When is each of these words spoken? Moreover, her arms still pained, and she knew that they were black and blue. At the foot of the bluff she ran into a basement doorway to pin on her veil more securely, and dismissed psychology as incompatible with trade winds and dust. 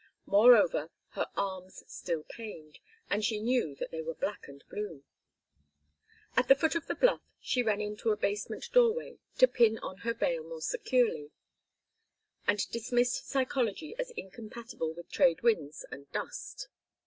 Moreover, 0.25 0.89
her 1.09 1.27
arms 1.35 1.83
still 1.85 2.23
pained, 2.23 2.79
and 3.11 3.23
she 3.23 3.39
knew 3.39 3.75
that 3.75 3.91
they 3.91 4.01
were 4.01 4.15
black 4.15 4.47
and 4.47 4.63
blue. 4.67 5.03
At 6.35 6.47
the 6.47 6.55
foot 6.55 6.73
of 6.73 6.87
the 6.87 6.95
bluff 6.95 7.21
she 7.39 7.61
ran 7.61 7.81
into 7.81 8.09
a 8.09 8.17
basement 8.17 8.67
doorway 8.73 9.19
to 9.37 9.47
pin 9.47 9.77
on 9.77 9.97
her 9.97 10.15
veil 10.15 10.43
more 10.43 10.61
securely, 10.63 11.29
and 12.47 12.67
dismissed 12.71 13.27
psychology 13.27 13.93
as 13.99 14.09
incompatible 14.17 14.91
with 14.91 15.11
trade 15.11 15.43
winds 15.43 15.85
and 15.91 16.11
dust. 16.11 16.67